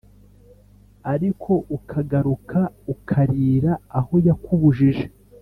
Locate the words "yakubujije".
4.27-5.05